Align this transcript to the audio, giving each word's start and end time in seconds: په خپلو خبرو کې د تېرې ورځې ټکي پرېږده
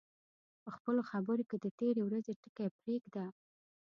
په 0.63 0.69
خپلو 0.75 1.01
خبرو 1.09 1.43
کې 1.49 1.57
د 1.59 1.65
تېرې 1.79 2.01
ورځې 2.07 2.33
ټکي 2.41 2.67
پرېږده 2.79 3.25